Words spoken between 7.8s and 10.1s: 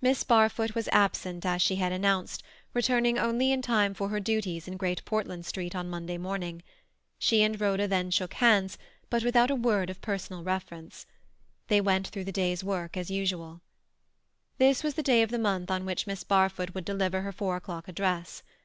then shook hands, but without a word of